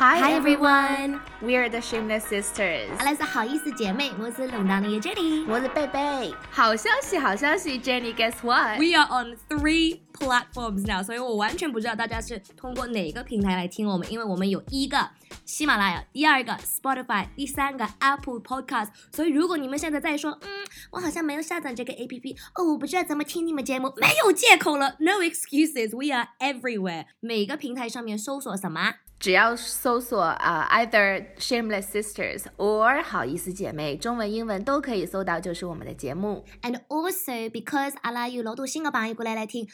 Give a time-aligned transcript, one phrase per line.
[0.00, 2.88] Hi everyone, we are the Shameless Sisters。
[3.02, 6.34] 来自好意思姐妹，我是龙当的 Jenny，我是贝贝。
[6.50, 8.78] 好消息，好消息，Jenny，guess what?
[8.78, 15.08] We are on three platforms now，所以我完全不知道大家是通过哪个平台来听我们，因为我们有一个
[15.46, 18.88] 喜马拉雅，第二个 Spotify，第三个 Apple Podcast。
[19.10, 27.06] 所以如果你们现在在说，嗯，我好像没有下载这个 APP，哦，我不知道怎么听你们节目，没有借口了，No excuses，We are everywhere。
[27.20, 28.96] 每个平台上面搜索什么？
[29.20, 36.44] 只要搜索啊、uh,，either Shameless Sisters or 好意思姐妹，中文、英文都可以搜到，就是我们的节目。
[36.62, 39.66] And also because 阿拉有老多新的朋友过来来听。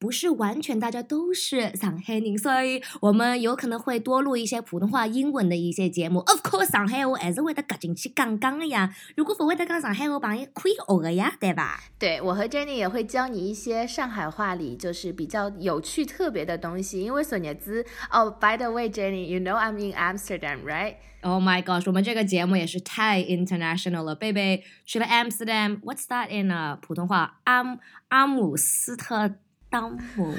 [0.00, 6.20] 不是完全大家都是上海人，所以我们有可能会多录一些普通话、英文的一些节目。
[6.20, 8.94] Of course，上海话还是会得夹进去讲讲的呀。
[9.14, 11.78] 如果不会得讲上海话，朋友可以学的呀，对吧？
[11.98, 17.02] 对，我和 Jenny 也会教你一些上海话里就是比较有趣、特别的东西。
[17.02, 24.14] 因为索尼兹哦，By the way，Jenny，you know I'm in Amsterdam，right？Oh my gosh，我们这个节目也是太 international 了。
[24.14, 26.78] 贝贝去了 Amsterdam，What's that in 啊？
[26.80, 29.34] 普通话，阿阿姆斯特。
[29.70, 30.34] 当姆，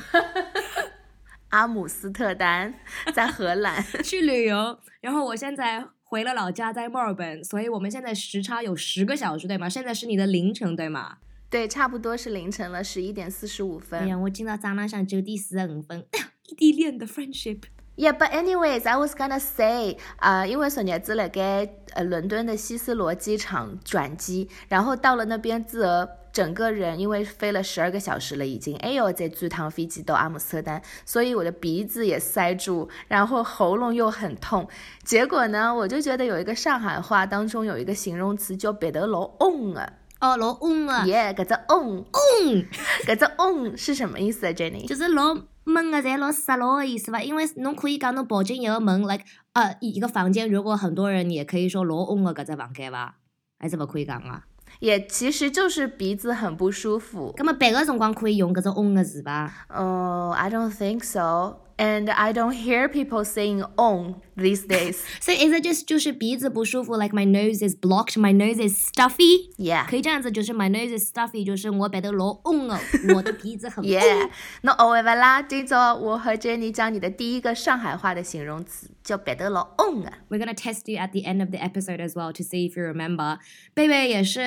[1.50, 2.74] 阿姆斯特丹
[3.14, 9.70] 在荷兰 去旅游，然后我现在回了老家，在墨尔本，所以我们现在时差有十个小时，对吗？
[9.70, 11.18] 现在是你的凌晨，对吗？
[11.50, 14.02] 对，差不多是凌晨了，十一点四十五分。
[14.02, 16.06] 哎呀，我今早早上九点四十五分，
[16.48, 17.64] 异地恋的 friendship。
[17.96, 26.08] Yeah, but anyways, I was gonna say，啊，因为索尼兹了该呃伦敦的希斯罗机场转机，然后到了那边自而。
[26.34, 34.66] 整个人因为飞了十二个小时了，已经哎呦，在最趟飞机到阿姆斯特丹，所以我的鼻子也塞住，然后喉咙又很痛。
[35.04, 42.66] 结果呢，我就觉得有一个上海话当中有一个形容词叫“别得老嗡啊”，哦，老嗡啊，耶，搿只嗡嗡，
[43.06, 44.88] 搿只嗡是什么意思啊，Jenny？
[44.88, 47.22] 就是老闷啊，侪老失落的意思吧？
[47.22, 49.24] 因为侬可以讲侬跑进一个门，like
[49.54, 53.18] 呃一个房间，如果很多人，你也可以说老嗡的，搿只房间伐？
[53.60, 54.46] 还是勿可以讲啊？
[54.80, 57.34] 也其实就是鼻子很不舒服。
[57.38, 59.68] 那么别个辰光可以用搿只嗡个字吧？
[59.70, 61.58] 哦，I don't think so.
[61.81, 65.05] And I don't hear people saying on these days.
[65.21, 69.51] So is it just 就是鼻子不舒服，like my nose is blocked, my nose is stuffy?
[69.59, 69.87] Yeah.
[69.87, 72.79] 可以这样子，就是 my nose is stuffy，就是我鼻头老 on 哦，
[73.15, 74.31] 我的鼻子很 Yeah.
[74.63, 80.15] 那 over 啦，今朝我和 Jenny 教你的第一个上海话的形容词叫鼻头老 on 啊。
[80.31, 82.87] We're gonna test you at the end of the episode as well to see if you
[82.87, 83.39] remember.
[83.75, 84.41] 贝贝也是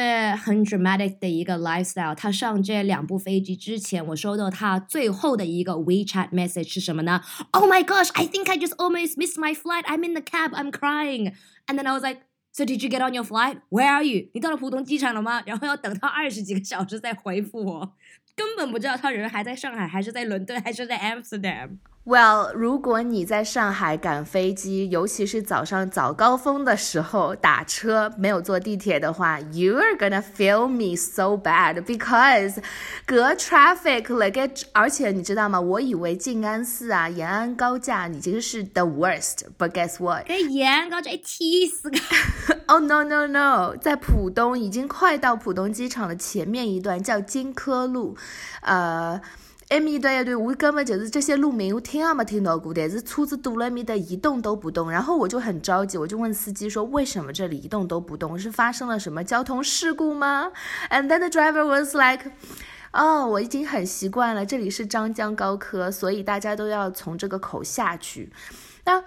[0.44, 2.16] 很 dramatic 的一个 lifestyle。
[2.16, 7.22] 他上这两部飞机之前，我收到他最后的一个 WeChat message 是什么呢
[7.54, 9.86] ？oh my gosh, I think I just almost missed my flight.
[9.88, 10.52] I'm in the cab.
[10.54, 11.34] I'm crying.
[11.68, 12.22] And then I was like,
[12.52, 13.62] so did you get on your flight?
[13.70, 14.30] Where are you?
[14.34, 15.44] 你到了浦东机场了吗？
[15.46, 17.96] 然后要等他二十几个小时再回复我，
[18.36, 21.78] 根本不知道他人还在上海，还是在伦敦，还是在 Amsterdam。
[22.07, 32.59] Well，如果你在上海赶飞机，尤其是早上早高峰的时候打车没有坐地铁的话，you are gonna feel me so bad because
[33.07, 35.59] 隔 traffic like，而且你知道吗？
[35.59, 40.27] 我以为静安寺啊、延安高架已经是 the worst，but guess what？
[40.27, 41.99] 给延安高架一踢死个！
[42.69, 48.15] Oh no no no，在浦东已经快到浦东机场的前面一段叫金科路，
[48.61, 49.23] 呃。
[49.71, 52.73] 埃面对一段，我根本就是这些路名，我听也没听到过。
[52.75, 54.91] 但是车子堵了面的，一动都不动。
[54.91, 58.39] 然后我就很着急，我就问司机说：“为什么这里一动都不动？
[58.39, 60.53] 是发生了什么交通事故吗
[60.91, 62.31] ？”And then the driver was like：“
[62.93, 68.31] 哦，我已经很习惯了，这里是张江高科，所以大家都要从这个口下去。”
[68.85, 69.03] 那。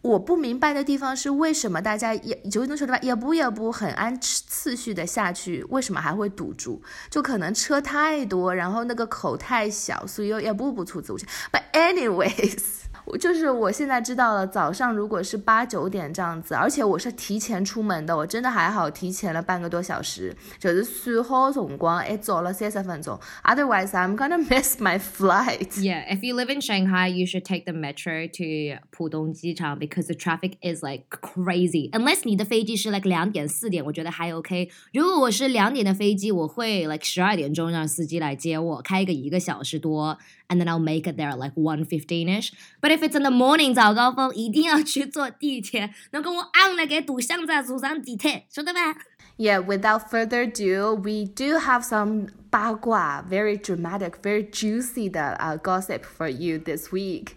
[0.00, 6.80] 我不明白的地方是，为什么大家也就能说的吧，也不也不很按次序的下去，为什么还会堵住？
[7.10, 12.77] 就可能车太多，然后那个口太小，所以也不不出自我 But anyways。
[13.16, 23.18] 就是我现在知道了，早上如果是八九点这样子，而且我是提前出门的，我真的还好，提前了半个多小时，就是算好辰光，还早了三十分钟。
[23.44, 25.70] Otherwise, I'm gonna miss my flight.
[25.80, 30.14] Yeah, if you live in Shanghai, you should take the metro to 浦东机场 because the
[30.14, 31.90] traffic is like crazy.
[31.90, 34.70] Unless 你的飞机是 like 两点四点，我觉得还 OK。
[34.92, 40.18] 如果我是两点的飞机，我会 like 十二点钟让司机来接我，开个一个小时多。
[40.47, 42.51] and then I'll make it there like 1.15ish.
[42.81, 48.95] But if it's in the morning 早高峰，一定要去坐地铁，能跟我按了给堵巷在路上地铁，晓得吧？
[49.37, 56.01] Yeah, without further ado, we do have some 八卦, very dramatic, very juicy 的 uh, gossip
[56.03, 57.29] for you this week.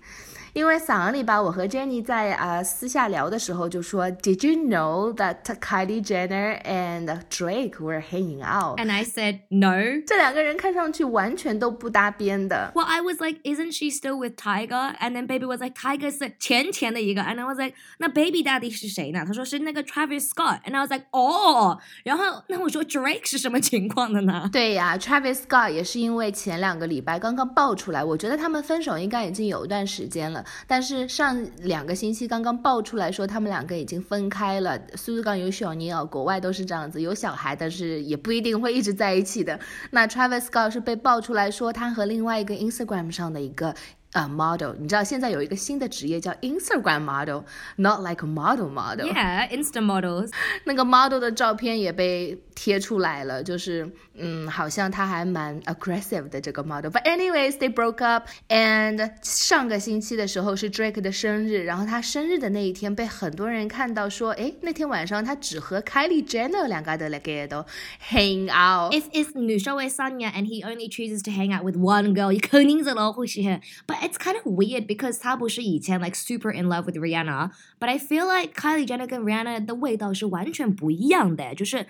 [0.53, 8.79] 因为上个礼拜，我和 Jenny 在啊私下聊的时候就说，Did you know that Kylie Jenner and Drake were hanging out?
[8.79, 10.01] And I said no.
[10.05, 12.71] 这两个人看上去完全都不搭边的。
[12.75, 14.95] Well, I was like, isn't she still with Tyga?
[14.99, 17.21] And then Baby was like, Tyga 是前前的一个。
[17.21, 19.23] And I was like, 那 Baby 到底是谁呢？
[19.25, 20.61] 他说是那个 Travis Scott。
[20.63, 21.31] And I was like, oh.
[21.31, 21.79] 哦。
[22.03, 24.49] 然后那我说 Drake 是什么情况的呢？
[24.51, 30.40] 对呀、啊、，Travis Scott 也是因为前两个礼拜刚刚爆出来，我觉得他们分手应该已经有一段时间了。
[30.67, 34.79] 但是上两个星期刚刚爆出来说他们两个已经分开了。
[34.95, 39.59] 苏志刚有小妮啊，国外都是这样子，有小孩但是也不一定会一直在一起的。
[39.91, 43.75] 那 Travis Scott 是被爆出来说他和另外一个 Instagram 上的一个。
[44.12, 49.04] 呃、uh,，model，你知道现在有一个新的职业叫 Instagram model，not like model model。
[49.06, 50.30] Yeah, Insta models.
[50.64, 58.28] 那个 model 的照片也被贴出来了，就是嗯，好像他还蛮 aggressive 的这个 model。But anyways, they broke up.
[58.48, 67.66] And 上个星期的时候是 Drake 的生日，然后他生日的那一天被很多人看到说，诶，那天晚上他只和 Kylie Jenner 两个的来给都
[68.08, 68.94] hang out。
[68.94, 73.40] If it's 女生为 Sonia and he only chooses to hang out with one girl, 肯定是老虎是
[73.86, 77.98] But it's kind of weird because 他不是以前 like super in love with Rihanna, but I
[77.98, 81.86] feel like Kylie Jenner 跟 Rihanna 的味道是完全不一样的，就是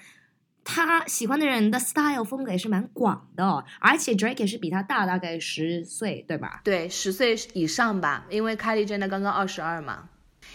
[0.64, 6.60] 他喜欢的人的 style 风格也是蛮广的、哦，而且 Drake 也是比他大大概十岁，对吧？
[6.64, 10.08] 对，十岁以上吧，因为 Kylie Jenner 刚刚二十二嘛。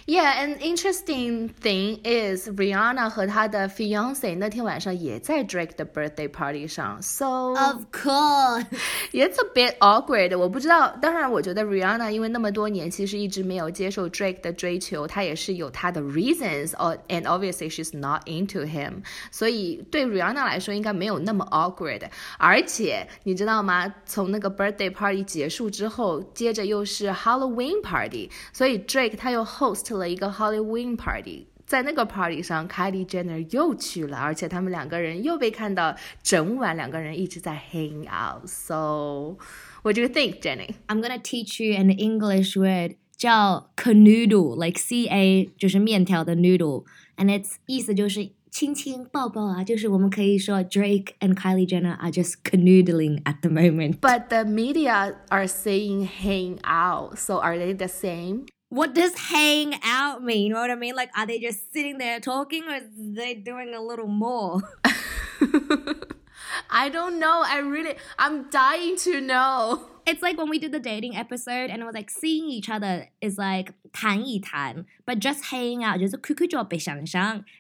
[0.08, 7.84] Yeah, an interesting thing is Rihanna 和她的 fiance 那天晚上也在 Drake 的 birthday party 上，so Of
[7.92, 8.66] course.
[9.12, 10.36] it's a bit awkward。
[10.36, 16.74] 我不知道，当然我觉得 Rihanna 因为那么多年其实一直没有接受 Drake 的追求，她也是有她的 reasons。
[16.78, 22.02] 哦，and obviously she's not into him，所以对 Rihanna 来说应该没有那么 awkward。
[22.40, 23.94] 而且你知道吗？
[24.06, 31.48] 从那个 birthday party 结束之后，接着又是 Halloween party，所以 Drake 他又 host 了一个 Halloween party。
[31.66, 39.38] 在那个 party 上，Kylie Jenner 又去了，而且他们两个人又被看到整晚两个人一直在 hang out。So,
[39.82, 40.72] what do you think, Jenny?
[40.88, 50.62] I'm gonna teach you an English word 叫 canoodle，like C A 就是面条的 noodle，and its 意思就是亲亲抱抱啊，就是我们可以说
[50.62, 54.02] Drake and Kylie Jenner are just canoodling at the moment.
[54.02, 57.18] But the media are saying hang out.
[57.18, 58.48] So are they the same?
[58.69, 60.49] what does hang out mean?
[60.49, 60.95] You know what I mean?
[60.95, 64.61] Like, are they just sitting there talking or they doing a little more?
[66.71, 67.43] I don't know.
[67.45, 69.87] I really, I'm dying to know.
[70.07, 73.09] It's like when we did the dating episode and it was like seeing each other
[73.21, 76.15] is like 谈一谈, but just hanging out, just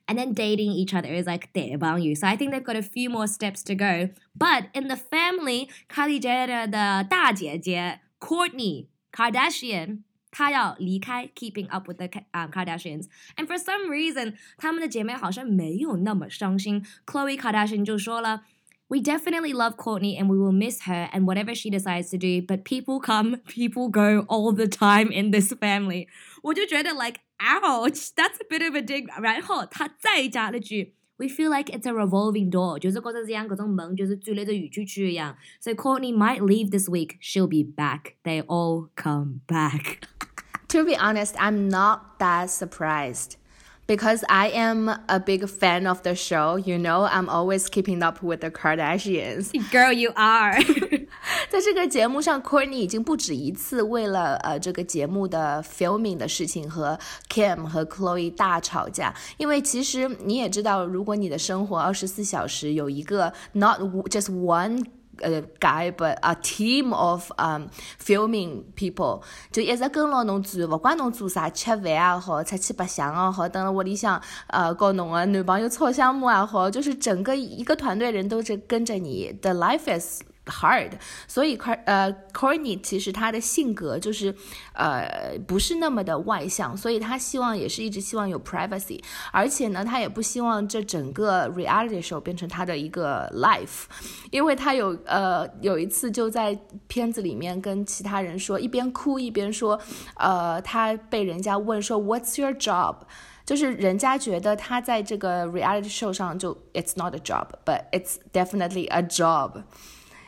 [0.06, 2.14] and then dating each other is like you.
[2.14, 4.11] So I think they've got a few more steps to go.
[4.37, 10.02] But in the family, Kylie Jenner 的大姐姐 Kourtney Kardashian
[10.37, 13.06] 她要离开 Keeping Up with the Kardashians,
[13.37, 16.85] and for some reason，她们的姐妹好像没有那么伤心。
[17.06, 18.43] Khloe Kardashian 就说了。
[18.88, 22.62] We definitely love Kourtney and we will miss her and whatever she decides to do, but
[22.62, 26.06] people come, people go all the time in this family.
[26.43, 29.09] 我就觉得 like ouch, that's a bit of a dig.
[29.21, 35.38] 然后他再加了句 We feel like it's a revolving door，就是觉得这样各种门就是追了着雨去去一样。
[35.59, 38.15] So Courtney might leave this week, she'll be back.
[38.24, 40.00] They all come back.
[40.69, 43.33] To be honest, I'm not that surprised.
[43.87, 48.23] because I am a big fan of the show, you know, I'm always keeping up
[48.23, 49.53] with the Kardashians.
[49.71, 50.59] Girl, you are.
[51.50, 56.99] 在这个节目上，Kourtney 已经不止一次为了呃这个节目的 filming 的事情和
[57.33, 59.15] Kim 和 Khloe 大吵架。
[59.37, 64.85] 因为其实你也知道，如果你的生活二十四小时有一个 not just one
[65.20, 67.68] 呃 guy but a team of um
[68.02, 80.23] filming people 就一直跟牢侬转，勿管侬做啥，吃饭也好，出去白相也好，等辣屋里向呃告侬个男朋友吵相骂也好，就是整个一个团队人都是跟着你，the life is。
[80.47, 80.93] hard，
[81.26, 84.35] 所以呃 Courtney 其实他的性格就是
[84.73, 93.85] 呃不是那么的外向，所以他希望也是一直希望有 privacy，而且呢他也不希望这整个 reality show 变成他的一个 life，
[94.31, 99.81] 因为他有呃有一次就在片子里面跟其他人说，一边哭一边说，
[100.17, 102.99] 呃他被人家问说 What's your job？
[103.45, 109.62] 就是人家觉得他在这个 reality show 上就 It's not a job，but it's definitely a job。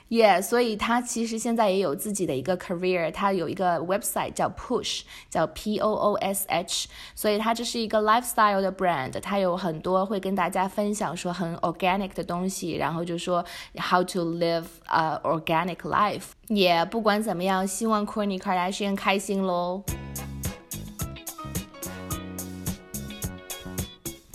[0.08, 13.44] 耶所以他其实现在也有自己的一个 career，他有一个 website 叫 Push，叫 P O O S H，所以他这是一个 lifestyle 的 brand，他有很多会跟大家分享说很 organic 的东西，然后就说
[13.76, 16.30] how to live a organic life。
[16.48, 19.82] 也、不管怎么样，希望 Kourtney Kardashian 开心喽。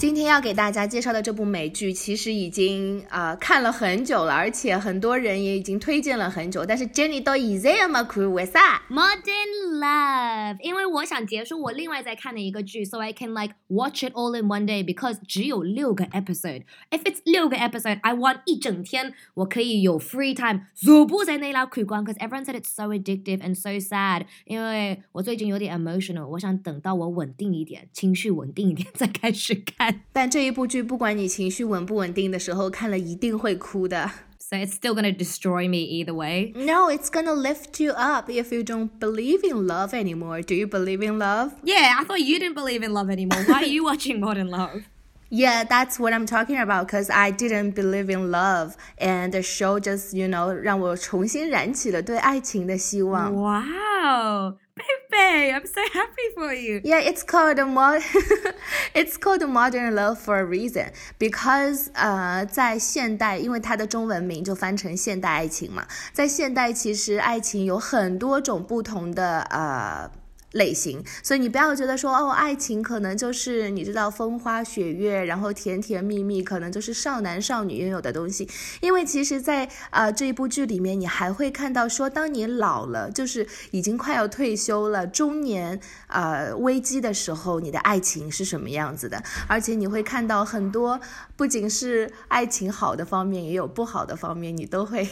[0.04, 6.66] 今天要给大家介绍的这部美剧，其实已经呃看了很久了，而且很多人也已经推荐了很久。
[6.66, 16.64] 但是 Jenny 都已经嘛哭为啥？Modern Love，因为我想结束我另外在看的一个剧，so I can like watch it all in one day because 只有六个 episode。
[16.92, 22.06] If it's 六个 episode，I want 一整天我可以有 free time，全部在那拉看光。
[22.06, 24.26] Cause everyone said it's so addictive and so sad。
[24.44, 29.93] 因为我最近有点 emotional，我想等到我稳定一点，情绪稳定一点再开始看。
[30.13, 34.11] 但这一部剧，不管你情绪稳不稳定的时候，看了一定会哭的。
[34.41, 36.53] So it's still gonna destroy me either way.
[36.55, 40.43] No, it's gonna lift you up if you don't believe in love anymore.
[40.43, 41.53] Do you believe in love?
[41.63, 43.45] Yeah, I thought you didn't believe in love anymore.
[43.47, 44.85] Why are you watching Modern Love?
[45.33, 46.89] Yeah, that's what I'm talking about.
[46.89, 53.35] Cause I didn't believe in love, and the show just, you know, 让我重新燃起了对爱情的希望。
[53.35, 54.57] Wow.
[54.75, 56.81] Pepe, I'm so happy for you.
[56.83, 58.01] Yeah, it's called a mod.
[58.95, 70.11] it's called modern love for a reason because 呃，在现代，因为它的中文名就翻成现代爱情嘛，在现代其实爱情有很多种不同的呃。
[70.54, 78.48] 类型，所以你不要觉得说哦，爱情可能就是你知道风花雪月，然后甜甜蜜蜜，可能就是少男少女拥有的东西。
[78.80, 89.24] 因为其实，在呃这一部剧里面，你还会看到说，当你老了，就是已经快要退休了，中年呃危机的时候，你的爱情是什么样子的？
[89.48, 91.02] 而且你会看到很多，
[91.36, 95.08] 不仅是爱情好的方面，也有不好的方面，你都会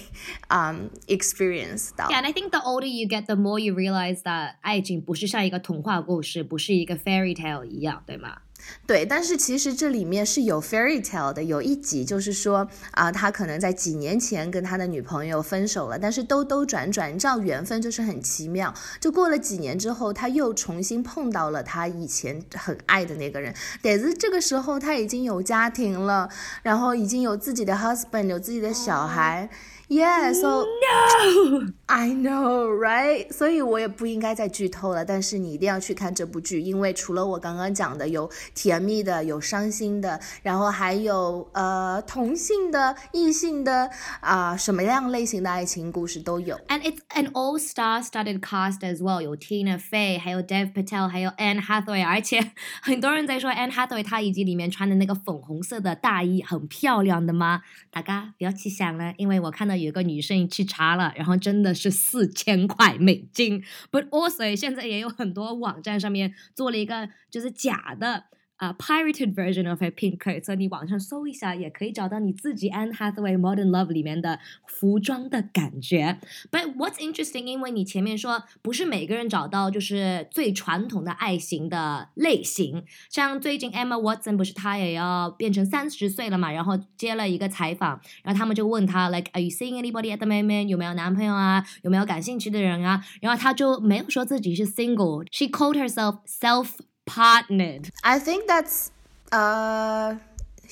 [0.50, 2.08] 嗯 experience 到。
[2.10, 5.31] Yeah, and I think the older you get, the more you realize that 爱情不是。
[5.32, 8.40] 像一个童话故事，不是一个 fairy tale 一样，对吗？
[8.86, 11.42] 对，但是其实这里面是有 fairy tale 的。
[11.44, 18.72] 有一集就是说啊，他可能在几年前跟他的女朋友分手了，但是兜兜转转，你知道缘分就是很奇妙。
[19.00, 26.30] 就过了几年之后，他又重新碰到了他以前很爱的那个人，但是这个时候他已经有家庭了，
[26.62, 29.50] 然后已经有自己的 husband，有自己的小孩。
[29.91, 33.33] Yeah, so no, I know, right?
[33.33, 46.57] 所以我也不应该再剧透了，但是你一定要去看这部剧，因为除了我刚刚讲的有甜蜜的、有伤心的，然后还有呃同性的、异性的啊、呃，什么样类型的爱情故事都有。
[46.67, 52.51] And it's an all-star-studded cast as well，有 Tina Fey，还有 Dev Patel，还有 Anne Hathaway，而且
[52.83, 57.63] 很多人在说 Anne Hathaway 她以及里面穿的那个粉红色的大衣很漂亮的吗？
[57.93, 59.77] 大家不要去想了，因为我看到。
[59.82, 63.64] 有个女生去查了，然后真的是四千块美金。
[63.92, 68.26] But also 现在也有很多网站上面做了一个就是假的。
[68.61, 76.19] 啊、uh,，pirated version of a pink coat，所以你网上搜一下，也可以找到你自己 Anne Hathaway Modern Love 里面的服装的感觉。
[76.51, 90.69] But what's interesting，因为你前面说不是每个人找到就是最传统的爱情的类型，像最近 Emma Watson 不是她也要变成三十岁了嘛，然后接了一个采访，然后他们就问她 like Are you seeing anybody at the moment？
[90.69, 91.63] 有没有男朋友啊？
[91.83, 93.05] 有没有感兴趣的人啊？
[93.21, 96.71] 然后她就没有说自己是 single，she called herself self
[97.16, 97.90] Partnered.
[98.04, 98.92] I think that's
[99.32, 100.16] uh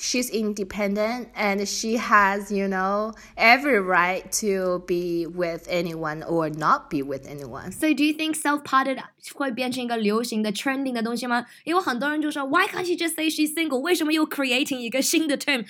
[0.00, 6.88] she's independent and she has, you know, every right to be with anyone or not
[6.88, 7.70] be with anyone.
[7.70, 9.02] So do you think self-partnered
[9.34, 10.54] 会变成一个流行的 Why
[12.66, 13.80] can't she just say she's single？
[13.80, 15.66] 为什么又 creating 一个新的 term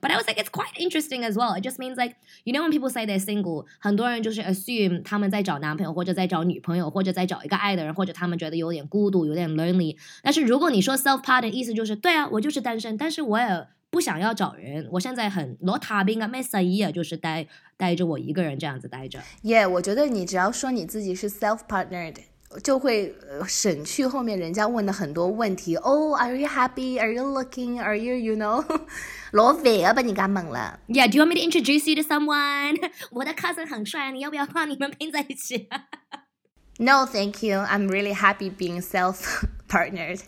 [0.00, 1.54] but I was like it's quite interesting as well.
[1.54, 9.96] It just means like you know when people say they're single，很多人就是 assume 他们在找男朋友或者在找女朋友或者在找一个爱的人，或者他们觉得有点孤独，有点 lonely。
[10.22, 14.87] 但是如果你说 self-partnered，意思就是对啊，我就是单身，但是我也不想要找人。
[14.91, 19.19] 我现在很罗塔宾啊，没啥意啊，就是待待着我一个人这样子待着。
[19.43, 22.17] Yeah，我觉得你只要说你自己是 self partnered，
[22.61, 23.15] 就会
[23.47, 25.75] 省去后面人家问的很多问题。
[25.75, 28.63] Oh，are you happy？Are you looking？Are you，you know？
[29.31, 30.79] 罗伟啊，把你干懵了。
[30.87, 32.91] Yeah，do you want me to introduce you to someone？
[33.11, 35.67] 我的 cousin 很帅，你要不要把你们拼在一起？
[36.77, 37.59] No，thank you.
[37.59, 40.19] I'm really happy being self partnered.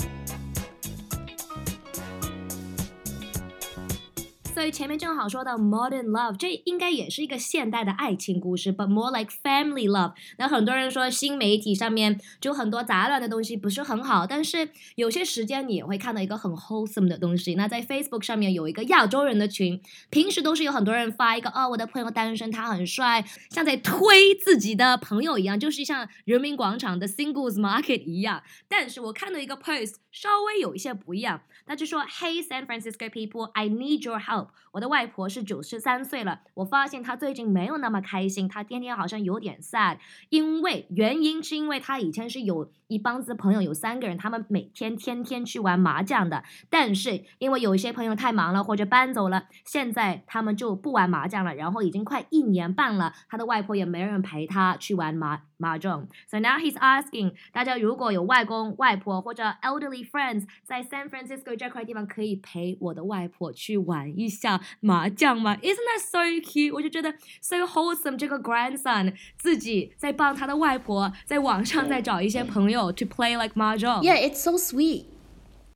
[4.63, 10.13] 所以前面正好说到 modern love，这应该也是一个现代的爱情故事，but more like family love。
[10.39, 17.57] 那很多人说新媒体上面就很多杂乱的东西不是很好，但是有些时间你也会看到一个很 wholesome 的东西。
[17.57, 28.45] 那在 Facebook 上面有一个亚洲人的群，平时都是有很多人发一个哦，我的朋友单身，他很帅，像在推自己的朋友一样，就是像人民广场的 singles market 一样。
[28.69, 29.95] 但是我看到一个 post。
[30.13, 31.41] 稍微有一些不一样。
[31.65, 34.49] 他就说：“Hey San Francisco people, I need your help。
[34.73, 39.99] 我的外婆是九十三岁了，我发现她最近没有那么开心，她天天好像有点 sad。
[40.29, 46.43] 因为原因是因为她以前是有一帮子朋友，有三个人，他们每天天天去玩麻将的。
[46.69, 51.55] 但是因为有一些朋友太忙了或者搬走了，现在他们就不玩麻将了。
[51.55, 65.56] 然后已经快一年半了，他的外婆也没人陪他去玩麻。”麻将 So now he's asking 大家如果有外公外婆或者 elderly friends 在 San Francisco 这块地方，可以陪我的外婆去玩一下麻将吗？
[65.58, 66.74] Isn't that so cute？
[66.74, 68.18] 我就觉得 so wholesome。
[68.18, 75.06] 这个 grandson 自己在帮他的外婆在网上再找一些朋友 to play like mahjong。Yeah, it's so sweet.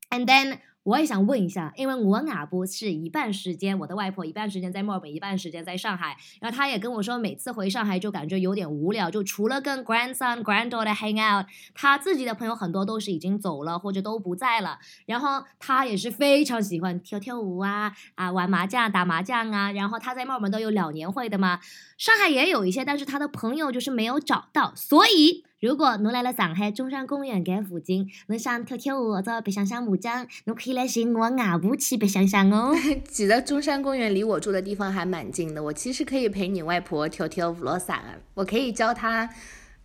[0.10, 6.16] And then 我也想问一下，因为我阿不是一半时间，我的外婆一半时间在墨尔本，一半时间在上海。
[6.40, 14.78] 然后她也跟我说，每次回上海就感觉有点无聊，就除了跟 grandson、granddaughter hang out，她自己的朋友很多都是已经走了或者都不在了。
[15.07, 19.73] 然后她也是非常喜欢跳跳舞啊啊，玩麻将、打麻将啊。
[19.73, 21.59] 然后她在墨尔本都有老年会的嘛，
[21.99, 25.46] 上海也有一些，但是她的朋友就是没有找到，所以。
[25.59, 32.75] 如果侬来了上海中山公园搿附近，侬想跳跳舞或者白相相麻将，侬可以来寻我外婆去白相相哦。
[33.09, 38.21] 其实中山公园离我住的地方还蛮近的，我其实可以陪你外婆跳跳舞咯啥的。
[38.35, 39.31] 我可以教她。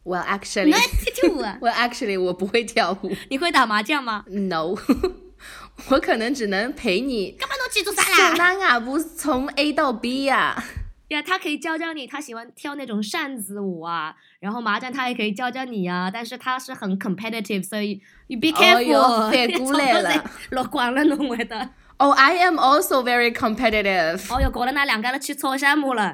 [0.04, 0.72] Well, actually，
[1.14, 1.42] 跳跳舞。
[1.62, 3.16] Well, actually，我不会跳舞。
[3.30, 4.76] 你会打麻将吗？No，
[5.90, 7.32] 我可能只能陪你。
[7.40, 8.36] 干嘛侬去做啥啦？
[8.36, 10.62] 送外婆从 A 到 B 呀。
[11.16, 21.70] 呀，他可以教教你，他喜欢跳那种扇子舞啊，然后麻将他也可以教教你啊，但是他是很 competitive，所以 you be careful，反过来了， 落光了侬会的。
[21.98, 24.34] Oh, I am also very competitive.
[24.34, 26.12] 哦哟，过了那两个了，去搓项目了。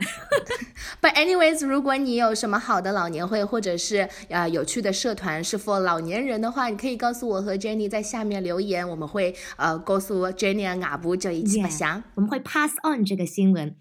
[1.02, 12.04] But anyways，如果你有什么好的老年会，或者是呃有趣的社团是 for 老年人的话，你可以告诉我和 Jenny 在下面留言，我们会呃告诉 Jenny 和阿布就一起分享。
[12.16, 13.74] 我们会 pass on 这个新闻。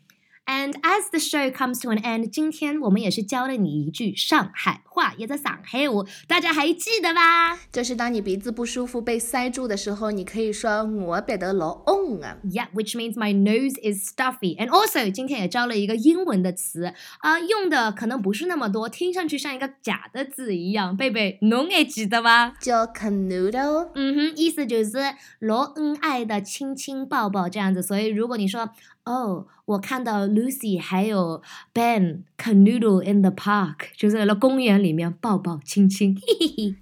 [0.47, 7.59] And as the show comes to an end，今天我们也是教了你一句上海话，也在上海话，大家还记得吧？
[7.73, 12.39] 就是当你鼻子不舒服被塞住的时候，你可以说我鼻得老嗡啊。
[12.45, 14.57] Yeah，which means my nose is stuffy.
[14.57, 20.97] And also，今天也教了一个英文的词啊，用的可能不是那么多，听上去像一个假的字一样。
[20.97, 22.55] 贝贝，侬还记得吗？
[22.61, 23.91] 叫 canoodle。
[23.97, 24.93] 嗯哼，意思就是
[25.41, 27.83] 老恩爱的亲亲抱抱这样子。
[27.83, 28.71] 所以如果你说
[29.06, 31.42] 哦，我看到 Lucy 还有
[31.74, 36.16] Ben canoodle in the park，就是在了公园里面抱抱亲亲。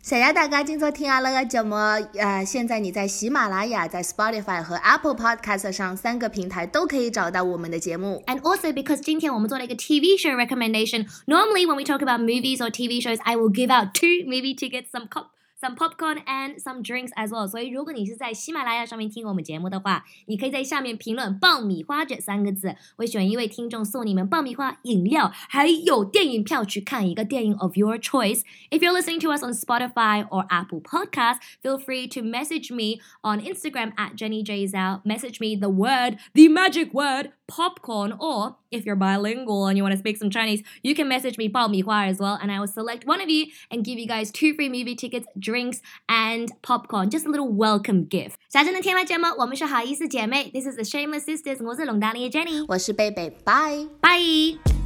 [0.03, 1.75] 谢谢大家今朝听阿拉个节目。
[1.75, 8.21] 呃，现在你在喜马拉雅、在 Spotify 和 Apple Podcast 上三个平台都可以找到我们的节目。
[8.27, 11.07] And also because 今天我们做了一个 TV show recommendation.
[11.25, 14.53] Normally when we talk about movies or TV shows, I will give out two movie
[14.53, 15.27] tickets, some cup.
[15.63, 17.45] some popcorn and some drinks as well。
[17.45, 32.21] 所以如果你是在喜马拉雅上面听我们节目的话，你可以在下面评论“爆米花”这三个字，会选一位听众送你们爆米花、饮料，还有电影票去看一个电影 of your choice。If you're listening to us on Spotify or Apple Podcast, feel free to
[32.21, 35.01] message me on Instagram at Jenny J Zhao.
[35.03, 39.93] Message me the word, the magic word popcorn, or if you're bilingual and you want
[39.93, 43.05] to speak some Chinese, you can message me 爆米花 as well, and I will select
[43.05, 47.09] one of you and give you guys two free movie tickets, drinks, and popcorn.
[47.09, 48.35] Just a little welcome gift.
[48.49, 50.49] 小珍的天外节目，我们是好意思姐妹。
[50.51, 54.82] This is the Shameless Sisters，我是龙达里的 Jenny，我是贝贝，拜拜。